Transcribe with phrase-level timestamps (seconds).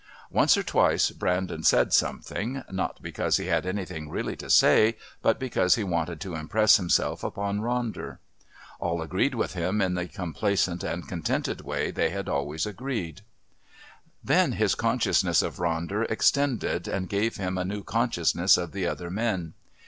[0.31, 5.37] Once or twice Brandon said something, not because he had anything really to say, but
[5.37, 8.17] because he wanted to impress himself upon Ronder.
[8.79, 13.21] All agreed with him in the complacent and contented way that they had always agreed....
[14.23, 19.11] Then his consciousness of Ronder extended and gave him a new consciousness of the other
[19.11, 19.53] men.